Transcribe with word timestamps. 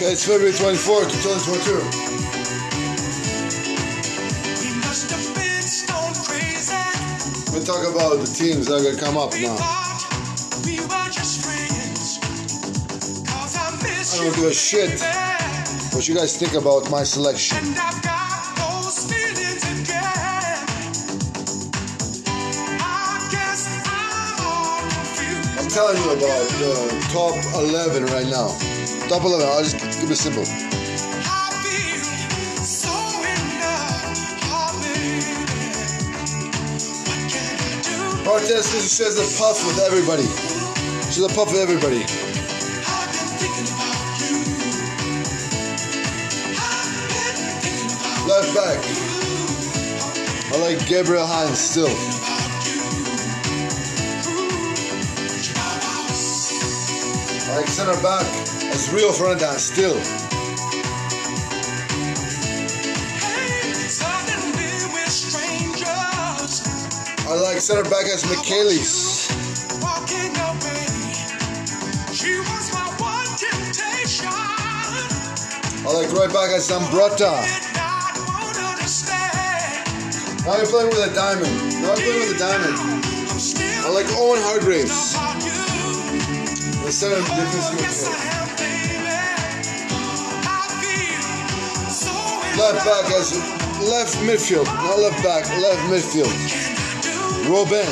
Okay, 0.00 0.12
it's 0.12 0.24
February 0.24 0.54
24th, 0.54 1.12
2022. 1.12 1.76
We 4.64 4.72
must 4.80 5.10
have 5.12 5.28
been 5.36 5.60
stone 5.60 6.14
crazy. 6.24 6.72
We 7.52 7.60
talk 7.62 7.84
about 7.84 8.16
the 8.16 8.24
teams 8.24 8.68
that 8.68 8.80
are 8.80 8.82
gonna 8.82 8.96
come 8.96 9.18
up 9.18 9.34
now. 9.34 9.56
thought 9.56 10.00
we 10.64 10.80
were 10.80 11.08
just 11.12 11.44
friends. 11.44 12.16
'Cause 13.28 13.56
I 13.60 14.16
don't 14.24 14.34
give 14.36 14.44
a 14.44 14.54
shit. 14.54 15.02
What 15.92 16.08
you 16.08 16.14
guys 16.14 16.32
think 16.32 16.54
about 16.54 16.88
my 16.88 17.04
selection? 17.04 17.58
And 17.58 17.78
I've 17.78 18.00
got 18.00 18.56
those 18.56 19.04
feelings 19.04 19.64
again. 19.64 20.64
I 22.80 23.20
guess 23.30 23.68
I'm 23.84 24.40
all 24.48 24.80
confused. 24.80 25.60
I'm 25.60 25.68
telling 25.68 25.98
you 26.02 26.10
about 26.16 26.48
the 26.56 26.72
top 27.12 27.36
11 27.60 28.06
right 28.06 28.28
now. 28.28 28.48
Top 29.10 29.24
11, 29.24 29.44
I'll 29.44 29.64
just 29.64 29.76
keep 29.76 30.08
it 30.08 30.14
simple. 30.14 30.44
Love, 38.24 38.38
oh, 38.38 38.38
is 38.38 38.92
says 38.92 39.18
a 39.18 39.26
puff 39.36 39.66
with 39.66 39.80
everybody. 39.84 40.22
She's 41.10 41.24
a 41.24 41.28
puff 41.28 41.50
with 41.50 41.60
everybody. 41.60 42.06
Left 48.28 48.54
back. 48.54 48.78
I 50.52 50.58
like 50.60 50.86
Gabriel 50.86 51.26
Heinze 51.26 51.58
still. 51.58 52.19
Like 57.56 57.66
center 57.68 58.00
back 58.02 58.24
as 58.72 58.90
Rio 58.92 59.12
Fernandez 59.12 59.62
still. 59.62 59.96
I 67.28 67.34
like 67.34 67.60
center 67.60 67.82
back 67.84 68.06
as 68.06 68.24
Michaelis. 68.24 69.30
I 75.82 75.92
like 75.92 76.12
right 76.12 76.32
back 76.32 76.50
as 76.50 76.68
Zambrotta. 76.68 77.34
Now 80.46 80.56
you're 80.56 80.66
playing 80.66 80.88
with 80.88 81.10
a 81.10 81.14
diamond. 81.14 81.82
Now 81.82 81.88
you're 81.88 81.96
playing 81.96 82.20
with 82.20 82.36
a 82.36 82.38
diamond. 82.38 82.76
I 83.84 83.90
like 83.90 84.06
Owen 84.18 84.40
Hargreaves. 84.42 85.69
I 86.90 86.92
feel 86.92 87.08
so 87.08 87.14
in 87.14 87.22
Left 92.58 92.84
back 92.84 93.06
as 93.14 93.38
left 93.78 94.16
midfield. 94.26 94.64
Not 94.66 94.98
left 94.98 95.22
back, 95.22 95.48
left 95.62 95.78
midfield. 95.86 96.26
I? 96.26 97.48
Robin. 97.48 97.86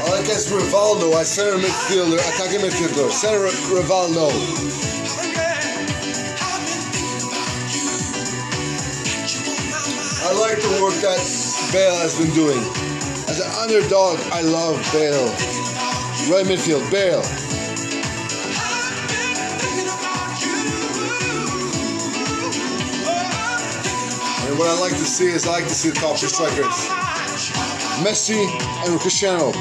I 0.00 0.10
like 0.16 0.24
Rivaldo 0.48 1.20
as 1.20 1.28
center 1.28 1.58
midfielder, 1.58 2.16
attacking 2.16 2.60
midfielder. 2.60 3.10
Center 3.10 3.48
Rivaldo. 3.68 4.30
I 10.22 10.32
like 10.32 10.62
the 10.62 10.82
work 10.82 10.94
that 11.02 11.39
Bale 11.72 11.94
has 11.98 12.18
been 12.18 12.34
doing. 12.34 12.58
As 13.30 13.38
an 13.38 13.46
underdog, 13.62 14.18
I 14.32 14.40
love 14.40 14.74
Bale. 14.92 15.28
Right 16.26 16.44
midfield, 16.44 16.82
Bale. 16.90 17.22
And 24.48 24.58
what 24.58 24.68
I 24.68 24.80
like 24.80 24.98
to 24.98 25.04
see 25.04 25.28
is 25.28 25.46
I 25.46 25.52
like 25.52 25.68
to 25.68 25.74
see 25.74 25.90
the 25.90 25.94
top 25.94 26.18
two 26.18 26.26
strikers. 26.26 26.74
Messi 28.02 28.50
and 28.84 28.98
Cristiano. 28.98 29.52